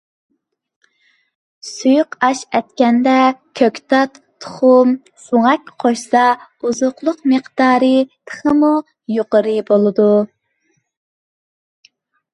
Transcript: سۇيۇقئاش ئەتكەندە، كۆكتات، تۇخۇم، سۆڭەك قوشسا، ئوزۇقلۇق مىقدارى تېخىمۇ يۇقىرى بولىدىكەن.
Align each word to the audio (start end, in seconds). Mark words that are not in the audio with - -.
سۇيۇقئاش 1.71 2.39
ئەتكەندە، 2.59 3.13
كۆكتات، 3.61 4.17
تۇخۇم، 4.45 4.95
سۆڭەك 5.27 5.71
قوشسا، 5.85 6.25
ئوزۇقلۇق 6.67 7.23
مىقدارى 7.35 7.93
تېخىمۇ 8.11 8.75
يۇقىرى 9.19 9.57
بولىدىكەن. 9.73 10.33